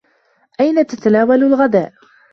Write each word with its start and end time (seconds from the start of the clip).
أين 0.59 0.85
تتناول 0.85 1.43
الغذاء؟ 1.43 1.93